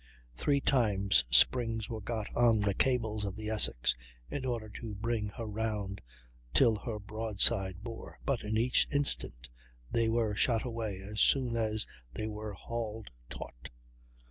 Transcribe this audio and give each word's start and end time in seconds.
Three 0.35 0.59
times 0.61 1.23
springs 1.29 1.87
were 1.87 2.01
got 2.01 2.35
on 2.35 2.59
the 2.61 2.73
cables 2.73 3.23
of 3.23 3.35
the 3.35 3.51
Essex, 3.51 3.95
in 4.31 4.45
order 4.47 4.67
to 4.67 4.95
bring 4.95 5.27
her 5.37 5.45
round 5.45 6.01
till 6.55 6.75
her 6.75 6.97
broadside 6.97 7.83
bore; 7.83 8.17
but 8.25 8.41
in 8.43 8.57
each 8.57 8.87
instance 8.91 9.47
they 9.91 10.09
were 10.09 10.33
shot 10.33 10.63
away, 10.65 11.01
as 11.01 11.21
soon 11.21 11.55
as 11.55 11.85
they 12.15 12.25
were 12.25 12.53
hauled 12.53 13.11
taut. 13.29 13.69